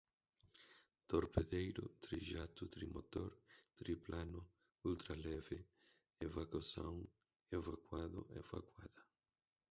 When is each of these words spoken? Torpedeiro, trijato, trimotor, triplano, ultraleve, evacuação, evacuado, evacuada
Torpedeiro, 1.11 1.83
trijato, 2.05 2.67
trimotor, 2.75 3.31
triplano, 3.79 4.41
ultraleve, 4.89 5.57
evacuação, 6.27 6.95
evacuado, 7.59 8.21
evacuada 8.41 9.01